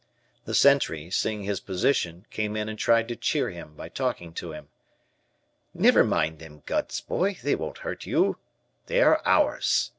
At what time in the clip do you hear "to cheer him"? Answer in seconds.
3.09-3.75